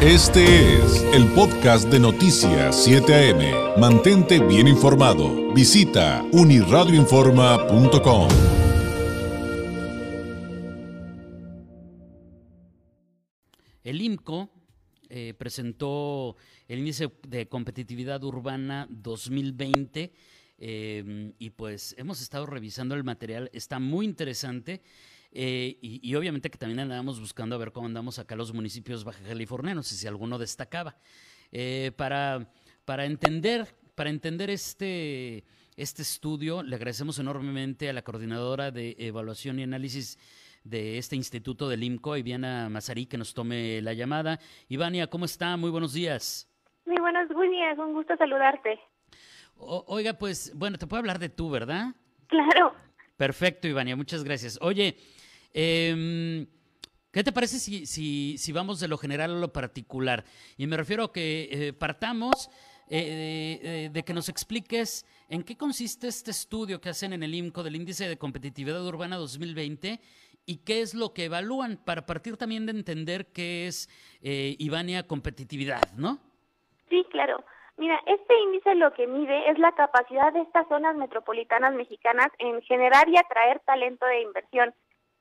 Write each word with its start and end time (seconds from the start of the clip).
Este 0.00 0.76
es 0.76 1.02
el 1.12 1.26
podcast 1.34 1.88
de 1.88 1.98
Noticias 1.98 2.84
7 2.84 3.32
AM. 3.32 3.80
Mantente 3.80 4.38
bien 4.38 4.68
informado. 4.68 5.52
Visita 5.52 6.24
uniradioinforma.com. 6.30 8.28
El 13.82 14.00
IMCO 14.00 14.48
eh, 15.08 15.34
presentó 15.36 16.36
el 16.68 16.78
índice 16.78 17.10
de 17.26 17.48
competitividad 17.48 18.22
urbana 18.22 18.86
2020 18.90 20.12
eh, 20.58 21.32
y 21.40 21.50
pues 21.50 21.96
hemos 21.98 22.22
estado 22.22 22.46
revisando 22.46 22.94
el 22.94 23.02
material, 23.02 23.50
está 23.52 23.80
muy 23.80 24.06
interesante. 24.06 24.80
Eh, 25.30 25.78
y, 25.82 26.14
obviamente 26.14 26.50
que 26.50 26.56
también 26.56 26.80
andábamos 26.80 27.20
buscando 27.20 27.54
a 27.54 27.58
ver 27.58 27.72
cómo 27.72 27.86
andamos 27.86 28.18
acá 28.18 28.34
los 28.34 28.54
municipios 28.54 29.04
baja 29.04 29.22
californianos 29.22 29.92
y 29.92 29.96
si 29.96 30.06
alguno 30.06 30.38
destacaba. 30.38 30.96
Eh, 31.52 31.92
para, 31.96 32.50
para, 32.84 33.04
entender, 33.04 33.66
para 33.94 34.10
entender 34.10 34.50
este, 34.50 35.44
este 35.76 36.02
estudio, 36.02 36.62
le 36.62 36.76
agradecemos 36.76 37.18
enormemente 37.18 37.88
a 37.88 37.92
la 37.92 38.02
coordinadora 38.02 38.70
de 38.70 38.96
evaluación 38.98 39.58
y 39.58 39.64
análisis 39.64 40.18
de 40.64 40.98
este 40.98 41.16
instituto 41.16 41.68
del 41.68 41.82
IMCO, 41.82 42.16
Iviana 42.16 42.68
Mazarí, 42.68 43.06
que 43.06 43.18
nos 43.18 43.34
tome 43.34 43.80
la 43.82 43.92
llamada. 43.92 44.38
Ivania, 44.68 45.08
¿cómo 45.08 45.24
está? 45.24 45.56
Muy 45.56 45.70
buenos 45.70 45.92
días. 45.92 46.48
Muy 46.84 47.00
buenos 47.00 47.28
días, 47.28 47.78
un 47.78 47.92
gusto 47.92 48.16
saludarte. 48.16 48.78
oiga, 49.56 50.14
pues, 50.14 50.52
bueno, 50.54 50.78
te 50.78 50.86
puedo 50.86 50.98
hablar 50.98 51.18
de 51.18 51.28
tú, 51.28 51.50
¿verdad? 51.50 51.94
Claro. 52.28 52.74
Perfecto, 53.16 53.66
Ivania, 53.66 53.96
muchas 53.96 54.24
gracias. 54.24 54.58
Oye, 54.60 54.96
eh, 55.60 56.46
¿qué 57.12 57.24
te 57.24 57.32
parece 57.32 57.58
si, 57.58 57.84
si, 57.84 58.38
si, 58.38 58.52
vamos 58.52 58.78
de 58.78 58.86
lo 58.86 58.96
general 58.96 59.32
a 59.32 59.40
lo 59.40 59.52
particular? 59.52 60.24
Y 60.56 60.68
me 60.68 60.76
refiero 60.76 61.04
a 61.04 61.12
que 61.12 61.48
eh, 61.50 61.72
partamos 61.72 62.48
eh, 62.88 63.58
eh, 63.62 63.90
de 63.92 64.04
que 64.04 64.14
nos 64.14 64.28
expliques 64.28 65.04
en 65.28 65.42
qué 65.42 65.56
consiste 65.56 66.06
este 66.06 66.30
estudio 66.30 66.80
que 66.80 66.90
hacen 66.90 67.12
en 67.12 67.24
el 67.24 67.34
IMCO 67.34 67.64
del 67.64 67.74
Índice 67.74 68.08
de 68.08 68.18
Competitividad 68.18 68.86
Urbana 68.86 69.16
2020 69.16 70.00
y 70.46 70.64
qué 70.64 70.80
es 70.80 70.94
lo 70.94 71.12
que 71.12 71.24
evalúan 71.24 71.76
para 71.84 72.06
partir 72.06 72.36
también 72.36 72.64
de 72.64 72.72
entender 72.72 73.26
qué 73.32 73.66
es 73.66 73.90
Ivania 74.22 75.06
competitividad, 75.08 75.92
¿no? 75.96 76.18
Sí, 76.88 77.04
claro. 77.10 77.44
Mira, 77.76 78.00
este 78.06 78.40
índice 78.40 78.74
lo 78.76 78.92
que 78.94 79.06
mide 79.06 79.50
es 79.50 79.58
la 79.58 79.72
capacidad 79.72 80.32
de 80.32 80.40
estas 80.40 80.66
zonas 80.68 80.96
metropolitanas 80.96 81.74
mexicanas 81.74 82.28
en 82.38 82.62
generar 82.62 83.08
y 83.08 83.16
atraer 83.16 83.60
talento 83.66 84.06
de 84.06 84.22
inversión. 84.22 84.74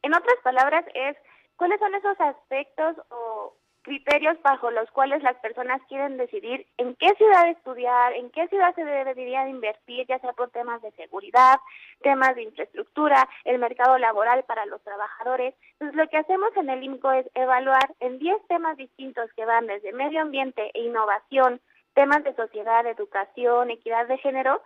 En 0.08 0.14
otras 0.14 0.38
palabras, 0.42 0.86
es 0.94 1.18
cuáles 1.58 1.82
son 1.82 1.94
esos 1.94 2.18
aspectos 2.22 2.96
o 3.10 3.56
criterios 3.82 4.42
bajo 4.42 4.72
los 4.72 4.90
cuales 4.92 5.22
las 5.22 5.36
personas 5.40 5.82
quieren 5.90 6.16
decidir 6.16 6.66
en 6.78 6.96
qué 6.96 7.10
ciudad 7.18 7.50
estudiar, 7.50 8.14
en 8.14 8.30
qué 8.32 8.48
ciudad 8.48 8.74
se 8.76 8.86
debería 8.86 9.50
invertir, 9.50 10.08
ya 10.08 10.18
sea 10.20 10.32
por 10.32 10.50
temas 10.52 10.82
de 10.82 10.92
seguridad, 10.92 11.60
temas 12.04 12.36
de 12.36 12.44
infraestructura, 12.44 13.28
el 13.44 13.60
mercado 13.60 13.98
laboral 13.98 14.46
para 14.46 14.66
los 14.66 14.82
trabajadores. 14.82 15.54
Entonces, 15.74 15.98
lo 15.98 16.08
que 16.08 16.20
hacemos 16.20 16.56
en 16.56 16.70
el 16.70 16.84
INCO 16.84 17.12
es 17.12 17.30
evaluar 17.34 17.94
en 18.00 18.18
10 18.18 18.48
temas 18.48 18.78
distintos 18.78 19.30
que 19.34 19.44
van 19.44 19.68
desde 19.68 19.92
medio 19.92 20.22
ambiente 20.22 20.72
e 20.74 20.84
innovación, 20.84 21.60
temas 21.96 22.24
de 22.24 22.34
sociedad, 22.34 22.88
educación, 22.88 23.72
equidad 23.72 24.08
de 24.08 24.20
género, 24.20 24.62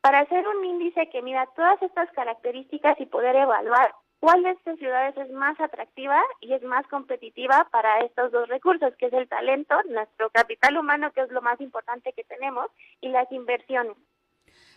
para 0.00 0.18
hacer 0.18 0.48
un 0.48 0.64
índice 0.64 1.08
que 1.10 1.22
mida 1.22 1.46
todas 1.54 1.80
estas 1.80 2.10
características 2.10 3.00
y 3.00 3.06
poder 3.06 3.36
evaluar 3.36 3.94
cuál 4.20 4.42
de 4.42 4.50
estas 4.50 4.78
ciudades 4.78 5.16
es 5.16 5.30
más 5.32 5.58
atractiva 5.58 6.20
y 6.40 6.52
es 6.52 6.62
más 6.62 6.86
competitiva 6.86 7.66
para 7.72 8.00
estos 8.00 8.30
dos 8.30 8.48
recursos, 8.48 8.94
que 8.96 9.06
es 9.06 9.12
el 9.12 9.28
talento, 9.28 9.74
nuestro 9.88 10.30
capital 10.30 10.76
humano, 10.76 11.10
que 11.12 11.22
es 11.22 11.30
lo 11.30 11.42
más 11.42 11.60
importante 11.60 12.12
que 12.12 12.24
tenemos, 12.24 12.66
y 13.00 13.08
las 13.08 13.30
inversiones. 13.32 13.96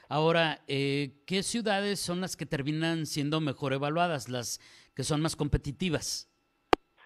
Ahora, 0.09 0.59
eh, 0.67 1.11
¿qué 1.27 1.43
ciudades 1.43 1.99
son 1.99 2.21
las 2.21 2.35
que 2.35 2.45
terminan 2.45 3.05
siendo 3.05 3.41
mejor 3.41 3.73
evaluadas, 3.73 4.29
las 4.29 4.59
que 4.95 5.03
son 5.03 5.21
más 5.21 5.35
competitivas? 5.35 6.29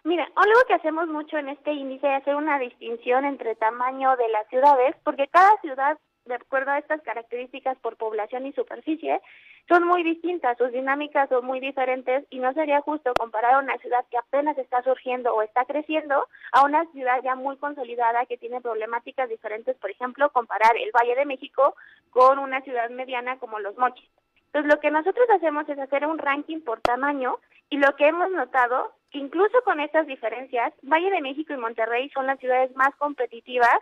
Mira, 0.03 0.27
algo 0.35 0.59
que 0.67 0.73
hacemos 0.73 1.07
mucho 1.07 1.37
en 1.37 1.49
este 1.49 1.73
índice 1.73 2.07
es 2.07 2.21
hacer 2.21 2.35
una 2.35 2.59
distinción 2.59 3.25
entre 3.25 3.55
tamaño 3.55 4.15
de 4.15 4.29
las 4.29 4.47
ciudades, 4.47 4.95
porque 5.03 5.27
cada 5.27 5.59
ciudad, 5.61 5.97
de 6.25 6.35
acuerdo 6.35 6.71
a 6.71 6.79
estas 6.79 7.01
características 7.01 7.77
por 7.79 7.97
población 7.97 8.45
y 8.45 8.53
superficie, 8.53 9.19
son 9.67 9.83
muy 9.85 10.01
distintas, 10.03 10.57
sus 10.57 10.72
dinámicas 10.72 11.28
son 11.28 11.45
muy 11.45 11.59
diferentes 11.59 12.25
y 12.29 12.39
no 12.39 12.53
sería 12.53 12.81
justo 12.81 13.11
comparar 13.19 13.61
una 13.61 13.78
ciudad 13.79 14.05
que 14.09 14.17
apenas 14.17 14.57
está 14.57 14.81
surgiendo 14.81 15.33
o 15.33 15.41
está 15.41 15.66
creciendo 15.66 16.25
a 16.53 16.63
una 16.63 16.85
ciudad 16.91 17.22
ya 17.22 17.35
muy 17.35 17.57
consolidada 17.57 18.25
que 18.25 18.38
tiene 18.38 18.61
problemáticas 18.61 19.27
diferentes, 19.27 19.75
por 19.77 19.91
ejemplo, 19.91 20.31
comparar 20.31 20.77
el 20.77 20.91
Valle 20.91 21.16
de 21.16 21.25
México 21.25 21.75
con 22.11 22.39
una 22.39 22.61
ciudad 22.61 22.89
mediana 22.89 23.39
como 23.39 23.59
Los 23.59 23.77
Mochis. 23.77 24.09
Entonces, 24.47 24.73
lo 24.73 24.79
que 24.79 24.89
nosotros 24.89 25.27
hacemos 25.29 25.67
es 25.67 25.77
hacer 25.77 26.06
un 26.07 26.17
ranking 26.17 26.61
por 26.61 26.79
tamaño 26.79 27.38
y 27.69 27.77
lo 27.77 27.94
que 27.97 28.07
hemos 28.07 28.31
notado, 28.31 28.94
que 29.11 29.17
incluso 29.17 29.61
con 29.66 29.81
estas 29.81 30.07
diferencias, 30.07 30.73
Valle 30.81 31.11
de 31.11 31.22
México 31.22 31.53
y 31.53 31.57
Monterrey 31.57 32.09
son 32.11 32.25
las 32.25 32.39
ciudades 32.39 32.73
más 32.77 32.95
competitivas, 32.95 33.79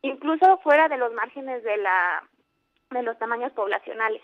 incluso 0.00 0.58
fuera 0.58 0.88
de 0.88 0.96
los 0.96 1.12
márgenes 1.12 1.62
de, 1.62 1.76
la, 1.76 2.24
de 2.90 3.02
los 3.02 3.18
tamaños 3.18 3.52
poblacionales. 3.52 4.22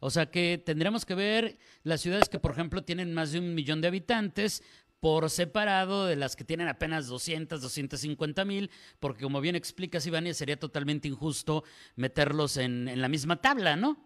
O 0.00 0.10
sea 0.10 0.26
que 0.26 0.58
tendremos 0.58 1.04
que 1.04 1.14
ver 1.14 1.58
las 1.82 2.00
ciudades 2.00 2.28
que, 2.28 2.38
por 2.38 2.52
ejemplo, 2.52 2.82
tienen 2.82 3.14
más 3.14 3.32
de 3.32 3.38
un 3.38 3.54
millón 3.54 3.80
de 3.80 3.88
habitantes 3.88 4.62
por 4.98 5.30
separado 5.30 6.06
de 6.06 6.16
las 6.16 6.36
que 6.36 6.44
tienen 6.44 6.68
apenas 6.68 7.06
200, 7.06 7.62
250 7.62 8.44
mil, 8.44 8.70
porque 8.98 9.22
como 9.22 9.40
bien 9.40 9.56
explicas, 9.56 10.06
Ivania, 10.06 10.34
sería 10.34 10.58
totalmente 10.58 11.08
injusto 11.08 11.64
meterlos 11.96 12.56
en, 12.56 12.88
en 12.88 13.00
la 13.00 13.08
misma 13.08 13.36
tabla, 13.36 13.76
¿no? 13.76 13.96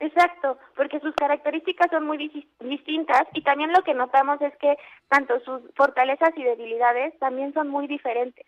Exacto, 0.00 0.58
porque 0.76 1.00
sus 1.00 1.14
características 1.16 1.90
son 1.90 2.06
muy 2.06 2.30
distintas 2.60 3.22
y 3.34 3.42
también 3.42 3.72
lo 3.72 3.82
que 3.82 3.94
notamos 3.94 4.40
es 4.40 4.56
que 4.58 4.76
tanto 5.08 5.40
sus 5.40 5.60
fortalezas 5.74 6.30
y 6.36 6.44
debilidades 6.44 7.18
también 7.18 7.52
son 7.52 7.68
muy 7.68 7.88
diferentes. 7.88 8.46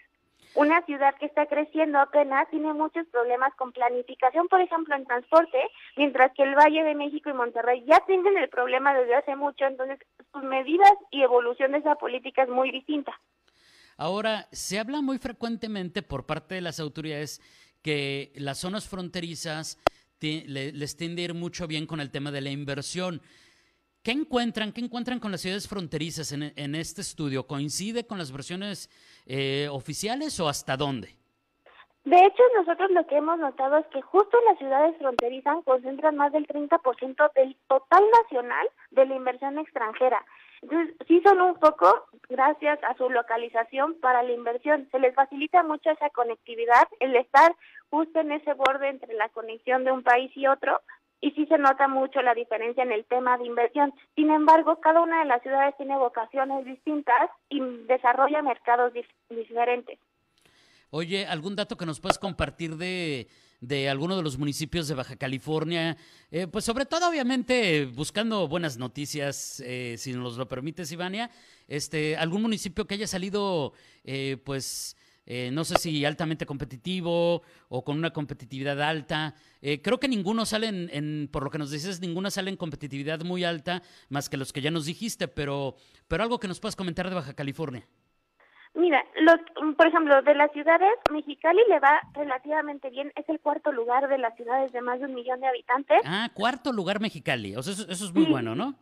Una 0.54 0.84
ciudad 0.84 1.14
que 1.14 1.26
está 1.26 1.46
creciendo 1.46 2.00
apenas 2.00 2.48
tiene 2.50 2.72
muchos 2.72 3.06
problemas 3.08 3.54
con 3.54 3.72
planificación, 3.72 4.48
por 4.48 4.60
ejemplo, 4.60 4.96
en 4.96 5.04
transporte, 5.04 5.58
mientras 5.96 6.32
que 6.34 6.42
el 6.42 6.56
Valle 6.56 6.82
de 6.82 6.94
México 6.94 7.30
y 7.30 7.34
Monterrey 7.34 7.84
ya 7.86 8.00
tienen 8.06 8.36
el 8.36 8.48
problema 8.48 8.92
desde 8.92 9.14
hace 9.14 9.36
mucho, 9.36 9.64
entonces 9.64 9.98
sus 10.32 10.42
medidas 10.42 10.92
y 11.12 11.22
evolución 11.22 11.72
de 11.72 11.78
esa 11.78 11.94
política 11.94 12.42
es 12.42 12.48
muy 12.48 12.72
distinta. 12.72 13.12
Ahora, 13.96 14.48
se 14.50 14.78
habla 14.78 15.02
muy 15.02 15.18
frecuentemente 15.18 16.02
por 16.02 16.26
parte 16.26 16.56
de 16.56 16.62
las 16.62 16.80
autoridades 16.80 17.40
que 17.82 18.32
las 18.34 18.58
zonas 18.58 18.88
fronterizas 18.88 19.78
les 20.20 20.96
tiende 20.96 21.22
a 21.22 21.24
ir 21.26 21.34
mucho 21.34 21.66
bien 21.66 21.86
con 21.86 22.00
el 22.00 22.10
tema 22.10 22.30
de 22.30 22.40
la 22.40 22.50
inversión. 22.50 23.22
¿Qué 24.02 24.12
encuentran? 24.12 24.72
¿Qué 24.72 24.80
encuentran 24.80 25.20
con 25.20 25.30
las 25.30 25.42
ciudades 25.42 25.68
fronterizas 25.68 26.32
en, 26.32 26.74
este 26.74 27.02
estudio? 27.02 27.46
¿Coincide 27.46 28.06
con 28.06 28.16
las 28.16 28.32
versiones 28.32 28.88
eh, 29.26 29.68
oficiales 29.70 30.40
o 30.40 30.48
hasta 30.48 30.78
dónde? 30.78 31.16
De 32.04 32.16
hecho, 32.16 32.42
nosotros 32.56 32.90
lo 32.92 33.06
que 33.06 33.18
hemos 33.18 33.38
notado 33.38 33.76
es 33.76 33.86
que 33.88 34.00
justo 34.00 34.38
las 34.48 34.56
ciudades 34.56 34.96
fronterizas 34.96 35.58
concentran 35.66 36.16
más 36.16 36.32
del 36.32 36.46
30% 36.46 37.32
del 37.34 37.54
total 37.68 38.02
nacional 38.22 38.70
de 38.90 39.04
la 39.04 39.16
inversión 39.16 39.58
extranjera. 39.58 40.24
Entonces, 40.62 40.96
sí 41.06 41.20
son 41.22 41.40
un 41.42 41.54
poco 41.56 42.06
gracias 42.30 42.78
a 42.84 42.96
su 42.96 43.10
localización 43.10 44.00
para 44.00 44.22
la 44.22 44.32
inversión. 44.32 44.88
Se 44.90 44.98
les 44.98 45.14
facilita 45.14 45.62
mucho 45.62 45.90
esa 45.90 46.08
conectividad, 46.08 46.88
el 47.00 47.16
estar 47.16 47.54
justo 47.90 48.20
en 48.20 48.32
ese 48.32 48.54
borde 48.54 48.88
entre 48.88 49.12
la 49.14 49.28
conexión 49.28 49.84
de 49.84 49.92
un 49.92 50.02
país 50.02 50.30
y 50.36 50.46
otro, 50.46 50.80
y 51.20 51.30
sí 51.32 51.46
se 51.46 51.58
nota 51.58 51.88
mucho 51.88 52.22
la 52.22 52.34
diferencia 52.34 52.82
en 52.82 52.92
el 52.92 53.04
tema 53.04 53.36
de 53.38 53.46
inversión. 53.46 53.92
Sin 54.14 54.30
embargo, 54.30 54.80
cada 54.80 55.02
una 55.02 55.20
de 55.20 55.26
las 55.26 55.42
ciudades 55.42 55.76
tiene 55.76 55.96
vocaciones 55.96 56.64
distintas 56.64 57.30
y 57.48 57.60
desarrolla 57.86 58.42
mercados 58.42 58.92
diferentes. 59.28 59.98
Oye, 60.90 61.26
¿algún 61.26 61.54
dato 61.54 61.76
que 61.76 61.86
nos 61.86 62.00
puedas 62.00 62.18
compartir 62.18 62.76
de, 62.76 63.28
de 63.60 63.88
alguno 63.88 64.16
de 64.16 64.24
los 64.24 64.38
municipios 64.38 64.88
de 64.88 64.96
Baja 64.96 65.14
California? 65.14 65.96
Eh, 66.32 66.48
pues 66.48 66.64
sobre 66.64 66.84
todo, 66.84 67.08
obviamente, 67.08 67.84
buscando 67.86 68.48
buenas 68.48 68.76
noticias, 68.76 69.62
eh, 69.64 69.94
si 69.98 70.12
nos 70.14 70.36
lo 70.36 70.48
permites, 70.48 70.90
Ivania, 70.90 71.30
este, 71.68 72.16
algún 72.16 72.42
municipio 72.42 72.86
que 72.86 72.94
haya 72.94 73.06
salido, 73.06 73.72
eh, 74.02 74.38
pues, 74.44 74.96
no 75.52 75.64
sé 75.64 75.76
si 75.76 76.04
altamente 76.04 76.46
competitivo 76.46 77.42
o 77.68 77.84
con 77.84 77.96
una 77.96 78.10
competitividad 78.10 78.80
alta. 78.82 79.34
creo 79.60 80.00
que 80.00 80.08
ninguno 80.08 80.44
sale 80.44 80.68
en, 80.68 81.28
por 81.32 81.44
lo 81.44 81.50
que 81.50 81.58
nos 81.58 81.70
dices, 81.70 82.00
ninguno 82.00 82.30
sale 82.30 82.50
en 82.50 82.56
competitividad 82.56 83.20
muy 83.20 83.44
alta, 83.44 83.82
más 84.08 84.28
que 84.28 84.36
los 84.36 84.52
que 84.52 84.60
ya 84.60 84.70
nos 84.70 84.86
dijiste, 84.86 85.28
pero, 85.28 85.76
pero 86.08 86.22
algo 86.22 86.40
que 86.40 86.48
nos 86.48 86.60
puedas 86.60 86.76
comentar 86.76 87.08
de 87.08 87.14
Baja 87.14 87.34
California. 87.34 87.86
Mira, 88.74 89.04
por 89.76 89.86
ejemplo, 89.86 90.22
de 90.22 90.34
las 90.34 90.52
ciudades, 90.52 90.90
Mexicali 91.10 91.60
le 91.68 91.80
va 91.80 92.00
relativamente 92.14 92.88
bien, 92.90 93.12
es 93.16 93.28
el 93.28 93.40
cuarto 93.40 93.72
lugar 93.72 94.08
de 94.08 94.18
las 94.18 94.36
ciudades 94.36 94.70
de 94.72 94.80
más 94.80 95.00
de 95.00 95.06
un 95.06 95.14
millón 95.14 95.40
de 95.40 95.48
habitantes. 95.48 96.00
Ah, 96.04 96.28
cuarto 96.32 96.72
lugar 96.72 97.00
Mexicali, 97.00 97.56
o 97.56 97.62
sea, 97.62 97.72
eso, 97.72 98.04
es 98.04 98.14
muy 98.14 98.26
bueno, 98.26 98.54
¿no? 98.54 98.74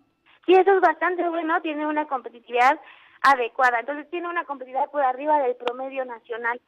Sí, 0.44 0.52
eso 0.52 0.74
es 0.74 0.80
bastante 0.80 1.26
bueno, 1.28 1.60
tiene 1.62 1.86
una 1.86 2.06
competitividad 2.06 2.78
adecuada. 3.22 3.80
Entonces 3.80 4.08
tiene 4.10 4.28
una 4.28 4.44
competitividad 4.44 4.90
por 4.90 5.02
arriba 5.02 5.40
del 5.40 5.56
promedio 5.56 6.04
nacional. 6.04 6.60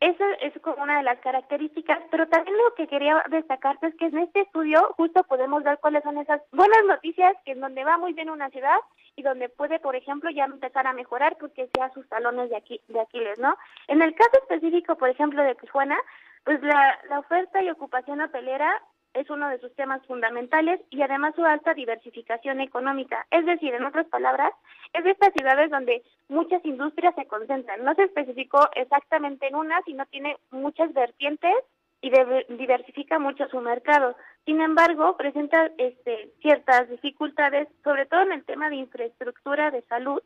Eso 0.00 0.24
es 0.40 0.52
como 0.62 0.82
una 0.82 0.98
de 0.98 1.04
las 1.04 1.20
características, 1.20 2.00
pero 2.10 2.26
también 2.26 2.56
lo 2.56 2.74
que 2.74 2.88
quería 2.88 3.22
destacarte 3.30 3.86
es 3.86 3.94
que 3.94 4.06
en 4.06 4.18
este 4.18 4.40
estudio 4.40 4.92
justo 4.96 5.22
podemos 5.22 5.62
ver 5.62 5.78
cuáles 5.78 6.02
son 6.02 6.18
esas 6.18 6.42
buenas 6.50 6.84
noticias 6.88 7.36
que 7.44 7.52
en 7.52 7.60
donde 7.60 7.84
va 7.84 7.98
muy 7.98 8.12
bien 8.12 8.28
una 8.28 8.50
ciudad 8.50 8.78
y 9.14 9.22
donde 9.22 9.48
puede, 9.48 9.78
por 9.78 9.94
ejemplo, 9.94 10.28
ya 10.30 10.44
empezar 10.46 10.88
a 10.88 10.92
mejorar 10.92 11.36
porque 11.38 11.70
sea 11.72 11.92
sus 11.92 12.08
talones 12.08 12.50
de, 12.50 12.56
aquí, 12.56 12.80
de 12.88 12.98
Aquiles, 12.98 13.38
¿no? 13.38 13.56
En 13.86 14.02
el 14.02 14.12
caso 14.16 14.38
específico, 14.42 14.96
por 14.96 15.08
ejemplo, 15.08 15.40
de 15.40 15.54
Tijuana, 15.54 15.98
pues 16.42 16.60
la, 16.62 16.98
la 17.08 17.20
oferta 17.20 17.62
y 17.62 17.70
ocupación 17.70 18.20
hotelera 18.22 18.82
es 19.14 19.28
uno 19.30 19.48
de 19.48 19.58
sus 19.58 19.74
temas 19.74 20.04
fundamentales 20.06 20.80
y 20.90 21.02
además 21.02 21.34
su 21.34 21.44
alta 21.44 21.74
diversificación 21.74 22.60
económica. 22.60 23.26
Es 23.30 23.44
decir, 23.46 23.74
en 23.74 23.84
otras 23.84 24.06
palabras, 24.06 24.52
es 24.92 25.04
de 25.04 25.10
estas 25.10 25.32
ciudades 25.34 25.70
donde 25.70 26.02
muchas 26.28 26.64
industrias 26.64 27.14
se 27.14 27.26
concentran. 27.26 27.84
No 27.84 27.94
se 27.94 28.04
especificó 28.04 28.68
exactamente 28.74 29.46
en 29.46 29.56
una, 29.56 29.80
sino 29.82 30.06
tiene 30.06 30.36
muchas 30.50 30.92
vertientes 30.92 31.54
y 32.00 32.10
diversifica 32.56 33.18
mucho 33.18 33.46
su 33.48 33.60
mercado. 33.60 34.16
Sin 34.44 34.60
embargo, 34.60 35.16
presenta 35.16 35.70
este, 35.78 36.32
ciertas 36.40 36.88
dificultades, 36.90 37.68
sobre 37.84 38.06
todo 38.06 38.22
en 38.22 38.32
el 38.32 38.44
tema 38.44 38.68
de 38.68 38.76
infraestructura 38.76 39.70
de 39.70 39.82
salud 39.82 40.20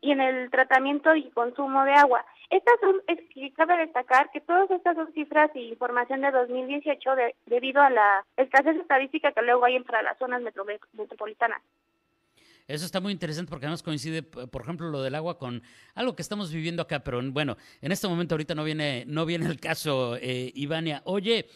y 0.00 0.12
en 0.12 0.20
el 0.20 0.50
tratamiento 0.50 1.14
y 1.14 1.30
consumo 1.30 1.84
de 1.84 1.92
agua. 1.92 2.24
Estas 2.50 2.74
son, 2.80 2.96
es, 3.08 3.18
cabe 3.56 3.76
destacar 3.78 4.30
que 4.30 4.40
todas 4.40 4.70
estas 4.70 4.94
son 4.94 5.12
cifras 5.12 5.50
y 5.54 5.68
información 5.68 6.20
de 6.20 6.30
2018 6.30 7.10
debido 7.46 7.82
a 7.82 7.90
la 7.90 8.24
escasez 8.36 8.76
estadística 8.76 9.32
que 9.32 9.42
luego 9.42 9.64
hay 9.64 9.76
entre 9.76 10.02
las 10.02 10.16
zonas 10.18 10.42
metropolitanas. 10.42 11.60
Eso 12.68 12.84
está 12.84 13.00
muy 13.00 13.12
interesante 13.12 13.48
porque 13.48 13.66
además 13.66 13.82
coincide, 13.82 14.22
por 14.22 14.62
ejemplo, 14.62 14.90
lo 14.90 15.02
del 15.02 15.14
agua 15.14 15.38
con 15.38 15.62
algo 15.94 16.16
que 16.16 16.22
estamos 16.22 16.52
viviendo 16.52 16.82
acá, 16.82 17.00
pero 17.00 17.20
bueno, 17.30 17.56
en 17.80 17.92
este 17.92 18.08
momento 18.08 18.34
ahorita 18.34 18.56
no 18.56 18.64
viene, 18.64 19.04
no 19.06 19.24
viene 19.24 19.46
el 19.46 19.60
caso, 19.60 20.16
eh, 20.16 20.50
Ivania. 20.54 21.00
Oye, 21.04 21.48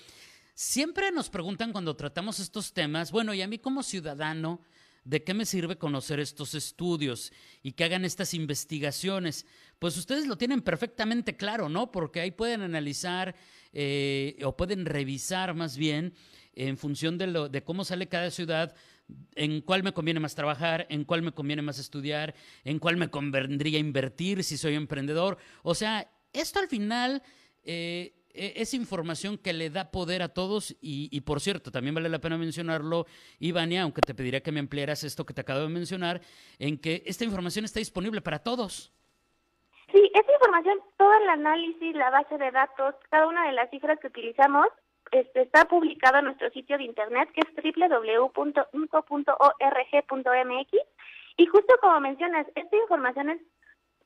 siempre 0.55 1.11
nos 1.11 1.29
preguntan 1.29 1.73
cuando 1.73 1.97
tratamos 1.97 2.39
estos 2.39 2.73
temas, 2.73 3.11
bueno, 3.11 3.35
y 3.35 3.43
a 3.43 3.49
mí 3.49 3.59
como 3.59 3.83
ciudadano, 3.83 4.61
¿de 5.05 5.23
qué 5.25 5.35
me 5.35 5.47
sirve 5.47 5.79
conocer 5.79 6.21
estos 6.21 6.55
estudios 6.55 7.33
y 7.63 7.73
que 7.73 7.85
hagan 7.85 8.05
estas 8.05 8.35
investigaciones? 8.35 9.47
Pues 9.79 9.97
ustedes 9.97 10.27
lo 10.27 10.37
tienen 10.37 10.61
perfectamente 10.63 11.37
claro, 11.37 11.69
¿no? 11.69 11.91
Porque 11.91 12.21
ahí 12.21 12.31
pueden 12.31 12.63
analizar 12.63 13.35
eh, 13.73 14.39
o 14.45 14.57
pueden 14.57 14.85
revisar 14.85 15.55
más 15.55 15.77
bien 15.77 16.15
en 16.55 16.77
función 16.77 17.17
de, 17.19 17.27
lo, 17.29 17.49
de 17.49 17.63
cómo 17.63 17.85
sale 17.85 18.09
cada 18.09 18.31
ciudad, 18.31 18.75
en 19.35 19.61
cuál 19.61 19.83
me 19.83 19.93
conviene 19.93 20.21
más 20.21 20.35
trabajar, 20.35 20.87
en 20.91 21.05
cuál 21.05 21.23
me 21.23 21.33
conviene 21.33 21.63
más 21.63 21.79
estudiar, 21.79 22.35
en 22.65 22.79
cuál 22.79 22.97
me 22.97 23.11
convendría 23.11 23.79
invertir 23.79 24.45
si 24.45 24.57
soy 24.57 24.75
emprendedor. 24.75 25.39
O 25.63 25.75
sea, 25.75 26.11
esto 26.33 26.59
al 26.59 26.69
final... 26.69 27.23
Eh, 27.63 28.17
es 28.35 28.75
información 28.75 29.39
que 29.39 29.53
le 29.53 29.71
da 29.71 29.91
poder 29.91 30.23
a 30.23 30.29
todos 30.29 30.77
y, 30.81 31.21
por 31.23 31.41
cierto, 31.41 31.71
también 31.71 31.95
vale 31.95 32.09
la 32.09 32.19
pena 32.21 32.39
mencionarlo, 32.39 33.07
Ivania, 33.39 33.83
aunque 33.83 34.03
te 34.03 34.15
pediría 34.15 34.43
que 34.43 34.53
me 34.53 34.61
ampliaras 34.61 35.05
esto 35.05 35.25
que 35.25 35.35
te 35.35 35.41
acabo 35.41 35.61
de 35.61 35.69
mencionar, 35.69 36.21
en 36.59 36.79
que 36.79 37.03
esta 37.07 37.25
información 37.25 37.65
está 37.65 37.79
disponible 37.79 38.21
para 38.21 38.39
todos. 38.41 38.93
Sí, 39.93 40.11
esta 40.15 40.33
información, 40.33 40.79
todo 40.97 41.13
el 41.15 41.29
análisis, 41.29 41.95
la 41.97 42.11
base 42.11 42.39
de 42.39 42.51
datos, 42.51 42.95
cada 43.11 43.27
una 43.27 43.47
de 43.47 43.53
las 43.53 43.71
cifras 43.71 43.99
que 43.99 44.07
utilizamos 44.07 44.67
este, 45.11 45.43
está 45.43 45.65
publicado 45.65 46.19
en 46.19 46.27
nuestro 46.27 46.51
sitio 46.51 46.79
de 46.79 46.85
internet 46.85 47.29
que 47.35 47.41
es 47.41 47.49
www.unco.org.mx 47.77 48.61
y 51.37 51.47
justo 51.47 51.75
como 51.81 52.01
mencionas, 52.01 52.47
esta 52.55 52.77
información 52.77 53.31
es 53.31 53.41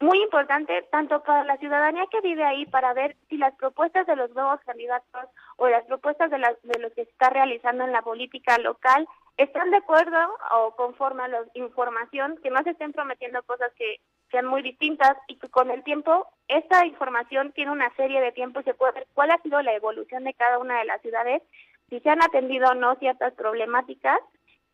muy 0.01 0.23
importante 0.23 0.83
tanto 0.91 1.23
para 1.23 1.45
la 1.45 1.57
ciudadanía 1.59 2.07
que 2.11 2.21
vive 2.21 2.45
ahí 2.45 2.67
para 2.67 2.93
ver 2.93 3.17
si 3.29 3.37
las 3.37 3.55
propuestas 3.55 4.07
de 4.07 4.17
los 4.17 4.31
nuevos 4.35 4.61
candidatos 4.67 5.31
o 5.57 5.69
las 5.69 5.85
propuestas 5.85 6.31
de, 6.31 6.39
las, 6.39 6.61
de 6.63 6.79
los 6.81 6.93
que 6.93 7.05
se 7.05 7.11
está 7.11 7.31
realizando 7.31 7.85
en 7.85 7.93
la 7.93 8.03
política 8.03 8.59
local 8.59 9.09
están 9.37 9.71
de 9.71 9.79
acuerdo 9.79 10.19
o 10.53 10.75
conforme 10.77 11.25
a 11.25 11.29
la 11.29 11.45
información, 11.55 12.39
que 12.43 12.51
no 12.51 12.63
se 12.63 12.71
estén 12.71 12.93
prometiendo 12.93 13.43
cosas 13.45 13.73
que 13.77 14.01
sean 14.31 14.47
muy 14.47 14.63
distintas 14.63 15.17
y 15.29 15.37
que 15.37 15.49
con 15.49 15.71
el 15.71 15.83
tiempo 15.85 16.27
esta 16.49 16.85
información 16.87 17.53
tiene 17.53 17.73
una 17.73 17.95
serie 17.95 18.21
de 18.21 18.33
tiempo 18.33 18.61
y 18.61 18.65
se 18.65 18.75
puede 18.75 18.93
ver 18.93 19.07
cuál 19.15 19.31
ha 19.31 19.43
sido 19.43 19.63
la 19.63 19.75
evolución 19.75 20.25
de 20.25 20.35
cada 20.35 20.59
una 20.59 20.79
de 20.79 20.85
las 20.85 21.01
ciudades, 21.03 21.43
si 21.89 22.01
se 22.01 22.11
han 22.11 22.23
atendido 22.23 22.71
o 22.71 22.75
no 22.75 22.97
ciertas 22.97 23.33
problemáticas 23.35 24.19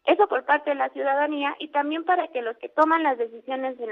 eso 0.04 0.26
por 0.28 0.44
parte 0.44 0.70
de 0.70 0.76
la 0.76 0.88
ciudadanía 0.90 1.54
y 1.58 1.68
también 1.68 2.04
para 2.04 2.28
que 2.28 2.42
los 2.42 2.56
que 2.56 2.68
toman 2.68 3.02
las 3.02 3.18
decisiones 3.18 3.76
en, 3.78 3.90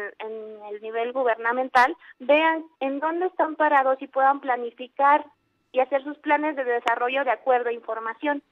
el 0.75 0.82
nivel 0.82 1.12
gubernamental 1.12 1.94
vean 2.19 2.64
en 2.81 2.99
dónde 2.99 3.26
están 3.26 3.56
parados 3.56 4.00
y 4.00 4.06
puedan 4.06 4.40
planificar 4.40 5.26
y 5.72 5.81
hacer 5.81 6.02
sus 6.05 6.16
planes 6.19 6.56
de 6.56 6.64
desarrollo 6.64 7.25
de 7.25 7.31
acuerdo 7.31 7.69
a 7.69 7.72
información. 7.72 8.43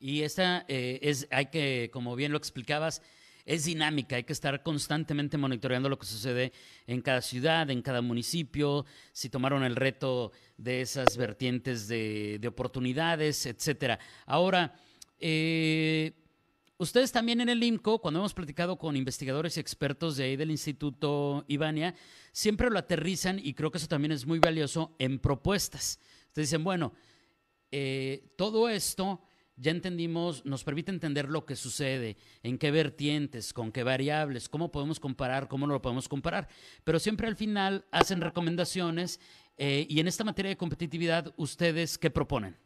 Y 0.00 0.22
esta 0.22 0.64
eh, 0.66 0.98
es, 1.02 1.28
hay 1.30 1.46
que, 1.46 1.90
como 1.92 2.16
bien 2.16 2.32
lo 2.32 2.38
explicabas, 2.38 3.02
es 3.46 3.64
dinámica, 3.64 4.16
hay 4.16 4.24
que 4.24 4.32
estar 4.32 4.62
constantemente 4.62 5.38
monitoreando 5.38 5.88
lo 5.88 5.98
que 5.98 6.06
sucede 6.06 6.52
en 6.86 7.02
cada 7.02 7.20
ciudad, 7.20 7.70
en 7.70 7.82
cada 7.82 8.02
municipio, 8.02 8.84
si 9.12 9.30
tomaron 9.30 9.62
el 9.62 9.76
reto 9.76 10.32
de 10.56 10.80
esas 10.80 11.16
vertientes 11.16 11.88
de, 11.88 12.38
de 12.38 12.48
oportunidades, 12.48 13.46
etcétera. 13.46 13.98
Ahora, 14.26 14.74
eh, 15.18 16.12
Ustedes 16.80 17.12
también 17.12 17.42
en 17.42 17.50
el 17.50 17.62
IMCO, 17.62 18.00
cuando 18.00 18.20
hemos 18.20 18.32
platicado 18.32 18.78
con 18.78 18.96
investigadores 18.96 19.54
y 19.54 19.60
expertos 19.60 20.16
de 20.16 20.24
ahí 20.24 20.36
del 20.36 20.50
Instituto 20.50 21.44
Ivania, 21.46 21.94
siempre 22.32 22.70
lo 22.70 22.78
aterrizan 22.78 23.38
y 23.38 23.52
creo 23.52 23.70
que 23.70 23.76
eso 23.76 23.86
también 23.86 24.12
es 24.12 24.24
muy 24.24 24.38
valioso 24.38 24.96
en 24.98 25.18
propuestas. 25.18 26.00
Ustedes 26.28 26.48
dicen, 26.48 26.64
bueno, 26.64 26.94
eh, 27.70 28.32
todo 28.38 28.70
esto 28.70 29.20
ya 29.56 29.72
entendimos, 29.72 30.46
nos 30.46 30.64
permite 30.64 30.90
entender 30.90 31.28
lo 31.28 31.44
que 31.44 31.54
sucede, 31.54 32.16
en 32.42 32.56
qué 32.56 32.70
vertientes, 32.70 33.52
con 33.52 33.72
qué 33.72 33.82
variables, 33.82 34.48
cómo 34.48 34.72
podemos 34.72 34.98
comparar, 34.98 35.48
cómo 35.48 35.66
no 35.66 35.74
lo 35.74 35.82
podemos 35.82 36.08
comparar. 36.08 36.48
Pero 36.82 36.98
siempre 36.98 37.28
al 37.28 37.36
final 37.36 37.84
hacen 37.90 38.22
recomendaciones 38.22 39.20
eh, 39.58 39.86
y 39.86 40.00
en 40.00 40.08
esta 40.08 40.24
materia 40.24 40.48
de 40.48 40.56
competitividad, 40.56 41.34
¿ustedes 41.36 41.98
qué 41.98 42.08
proponen? 42.08 42.56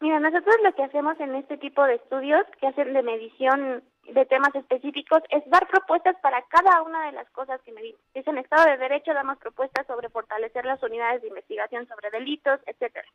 Mira, 0.00 0.20
nosotros 0.20 0.56
lo 0.62 0.74
que 0.74 0.82
hacemos 0.82 1.18
en 1.20 1.34
este 1.36 1.56
tipo 1.58 1.84
de 1.84 1.94
estudios 1.94 2.44
que 2.60 2.66
hacen 2.66 2.92
de 2.92 3.02
medición 3.02 3.82
de 4.12 4.26
temas 4.26 4.54
específicos 4.54 5.22
es 5.30 5.42
dar 5.48 5.66
propuestas 5.68 6.16
para 6.20 6.42
cada 6.42 6.82
una 6.82 7.06
de 7.06 7.12
las 7.12 7.30
cosas 7.30 7.60
que 7.62 7.72
medimos. 7.72 8.00
Si 8.12 8.18
es 8.18 8.26
en 8.26 8.38
Estado 8.38 8.70
de 8.70 8.76
Derecho, 8.76 9.14
damos 9.14 9.38
propuestas 9.38 9.86
sobre 9.86 10.10
fortalecer 10.10 10.66
las 10.66 10.82
unidades 10.82 11.22
de 11.22 11.28
investigación 11.28 11.86
sobre 11.86 12.10
delitos, 12.10 12.60
etcétera. 12.66 13.06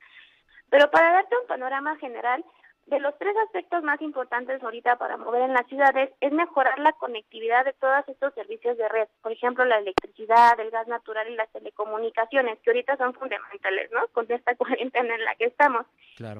Pero 0.69 0.89
para 0.89 1.11
darte 1.11 1.35
un 1.37 1.47
panorama 1.47 1.95
general, 1.97 2.43
de 2.89 2.99
los 2.99 3.15
tres 3.19 3.35
aspectos 3.45 3.83
más 3.83 4.01
importantes 4.01 4.61
ahorita 4.63 4.97
para 4.97 5.15
mover 5.17 5.43
en 5.43 5.53
las 5.53 5.67
ciudades 5.67 6.09
es 6.21 6.31
mejorar 6.31 6.79
la 6.79 6.91
conectividad 6.93 7.63
de 7.63 7.73
todos 7.73 8.07
estos 8.07 8.33
servicios 8.33 8.77
de 8.77 8.89
red, 8.89 9.07
por 9.21 9.31
ejemplo 9.31 9.63
la 9.63 9.77
electricidad, 9.77 10.59
el 10.59 10.71
gas 10.71 10.87
natural 10.87 11.29
y 11.29 11.35
las 11.35 11.51
telecomunicaciones, 11.51 12.57
que 12.59 12.71
ahorita 12.71 12.97
son 12.97 13.13
fundamentales, 13.13 13.91
¿no? 13.91 14.07
Con 14.07 14.25
esta 14.31 14.55
cuarentena 14.57 15.13
en 15.13 15.23
la 15.23 15.35
que 15.35 15.45
estamos. 15.45 15.85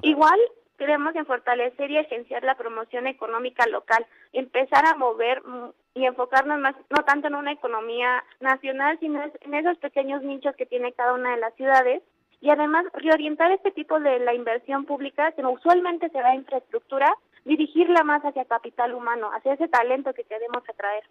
Igual 0.02 0.38
queremos 0.78 1.14
en 1.14 1.26
fortalecer 1.26 1.90
y 1.90 1.98
agenciar 1.98 2.42
la 2.42 2.54
promoción 2.54 3.06
económica 3.06 3.66
local, 3.66 4.06
empezar 4.32 4.86
a 4.86 4.96
mover 4.96 5.42
y 5.94 6.06
enfocarnos 6.06 6.58
más, 6.58 6.74
no 6.88 7.04
tanto 7.04 7.28
en 7.28 7.34
una 7.34 7.52
economía 7.52 8.24
nacional, 8.40 8.98
sino 8.98 9.22
en 9.22 9.54
esos 9.54 9.76
pequeños 9.78 10.22
nichos 10.22 10.56
que 10.56 10.64
tiene 10.64 10.92
cada 10.92 11.12
una 11.12 11.32
de 11.32 11.40
las 11.40 11.54
ciudades 11.54 12.02
y 12.40 12.48
además 12.48 12.86
reorientar 12.94 13.52
este 13.52 13.70
tipo 13.70 14.00
de 14.00 14.18
la 14.20 14.32
inversión 14.32 14.86
pública, 14.86 15.32
que 15.32 15.44
usualmente 15.44 16.08
se 16.08 16.22
va 16.22 16.30
a 16.30 16.34
infraestructura, 16.34 17.14
dirigirla 17.44 18.02
más 18.02 18.22
hacia 18.22 18.46
capital 18.46 18.94
humano, 18.94 19.30
hacia 19.34 19.54
ese 19.54 19.68
talento 19.68 20.14
que 20.14 20.24
queremos 20.24 20.62
atraer. 20.66 21.04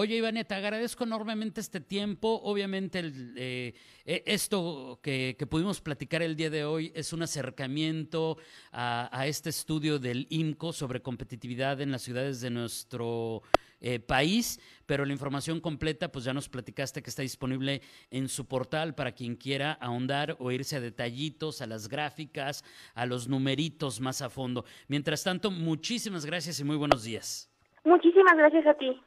Oye, 0.00 0.14
Ivania, 0.14 0.44
te 0.44 0.54
agradezco 0.54 1.02
enormemente 1.02 1.60
este 1.60 1.80
tiempo. 1.80 2.40
Obviamente, 2.44 3.02
eh, 3.34 3.74
e, 4.06 4.22
esto 4.26 5.00
que, 5.02 5.36
pudimos 5.50 5.80
platicar 5.80 6.22
el 6.22 6.36
día 6.36 6.50
de 6.50 6.64
hoy 6.64 6.92
es 6.94 7.12
un 7.12 7.22
acercamiento 7.22 8.36
a, 8.70 9.26
este 9.26 9.50
estudio 9.50 9.98
del 9.98 10.28
IMCO 10.30 10.72
sobre 10.72 11.02
competitividad 11.02 11.80
en 11.80 11.90
las 11.90 12.02
ciudades 12.02 12.40
de 12.40 12.48
nuestro 12.48 13.42
eh, 13.80 13.98
país, 13.98 14.60
pero 14.86 15.04
la 15.04 15.12
información 15.12 15.60
completa, 15.60 16.12
pues 16.12 16.24
ya 16.24 16.32
nos 16.32 16.48
platicaste 16.48 17.02
que 17.02 17.10
está 17.10 17.22
disponible 17.22 17.82
en 18.12 18.28
su 18.28 18.46
portal 18.46 18.94
para 18.94 19.10
quien 19.10 19.34
quiera 19.34 19.72
ahondar 19.80 20.36
o 20.38 20.52
irse 20.52 20.76
a 20.76 20.80
detallitos, 20.80 21.60
a 21.60 21.66
las 21.66 21.88
gráficas, 21.88 22.64
a 22.94 23.04
los 23.04 23.26
numeritos 23.26 24.00
más 24.00 24.22
a 24.22 24.30
fondo. 24.30 24.64
Mientras 24.86 25.24
tanto, 25.24 25.50
muchísimas 25.50 26.24
gracias 26.24 26.60
y 26.60 26.62
muy 26.62 26.76
buenos 26.76 27.02
días. 27.02 27.50
Muchísimas 27.82 28.36
gracias 28.36 28.64
a 28.64 28.74
ti. 28.74 29.00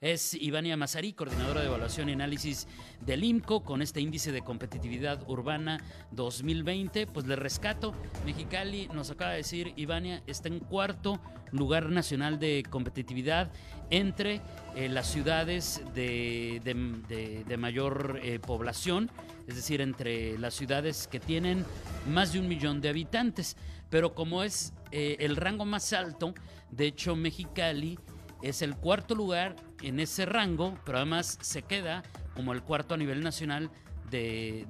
Es 0.00 0.32
Ivania 0.32 0.78
Mazarí, 0.78 1.12
coordinadora 1.12 1.60
de 1.60 1.66
evaluación 1.66 2.08
y 2.08 2.12
análisis 2.12 2.66
del 3.04 3.22
IMCO, 3.22 3.62
con 3.62 3.82
este 3.82 4.00
índice 4.00 4.32
de 4.32 4.40
competitividad 4.40 5.22
urbana 5.28 5.78
2020. 6.12 7.06
Pues 7.06 7.26
le 7.26 7.36
rescato, 7.36 7.92
Mexicali 8.24 8.88
nos 8.94 9.10
acaba 9.10 9.32
de 9.32 9.36
decir, 9.36 9.74
Ivania 9.76 10.22
está 10.26 10.48
en 10.48 10.60
cuarto 10.60 11.20
lugar 11.52 11.90
nacional 11.90 12.38
de 12.38 12.62
competitividad 12.70 13.52
entre 13.90 14.40
eh, 14.74 14.88
las 14.88 15.06
ciudades 15.06 15.82
de, 15.94 17.56
mayor 17.58 18.20
eh, 18.22 18.38
población, 18.38 19.10
es 19.48 19.56
decir, 19.56 19.82
entre 19.82 20.38
las 20.38 20.54
ciudades 20.54 21.08
que 21.08 21.20
tienen 21.20 21.66
más 22.08 22.32
de 22.32 22.40
un 22.40 22.48
millón 22.48 22.80
de 22.80 22.88
habitantes. 22.88 23.54
Pero 23.90 24.14
como 24.14 24.44
es 24.44 24.72
eh, 24.92 25.18
el 25.20 25.36
rango 25.36 25.66
más 25.66 25.92
alto, 25.92 26.32
de 26.70 26.86
hecho 26.86 27.16
Mexicali 27.16 27.98
es 28.42 28.62
el 28.62 28.76
cuarto 28.76 29.14
lugar 29.14 29.56
en 29.82 30.00
ese 30.00 30.26
rango, 30.26 30.76
pero 30.84 30.98
además 30.98 31.38
se 31.40 31.62
queda 31.62 32.02
como 32.34 32.52
el 32.52 32.62
cuarto 32.62 32.94
a 32.94 32.96
nivel 32.96 33.22
nacional 33.22 33.70
de, 34.10 34.66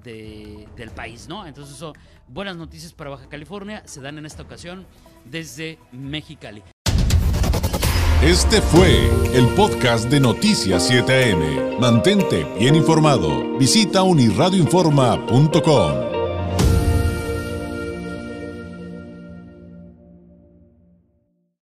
del 0.77 0.91
país, 0.91 1.29
¿no? 1.29 1.47
Entonces, 1.47 1.77
eso, 1.77 1.95
buenas 2.29 2.57
noticias 2.57 2.93
para 2.93 3.11
Baja 3.11 3.29
California 3.29 3.83
se 3.87 4.01
dan 4.01 4.19
en 4.19 4.27
esta 4.27 4.43
ocasión 4.43 4.87
desde 5.25 5.79
Mexicali. 5.93 6.63
Este 8.23 8.61
fue 8.61 9.09
el 9.33 9.49
podcast 9.55 10.11
de 10.11 10.21
Noticias 10.21 10.91
7am. 10.91 11.79
Mantente 11.79 12.45
bien 12.59 12.75
informado. 12.75 13.57
Visita 13.57 14.03
unirradioinforma.com. 14.03 16.10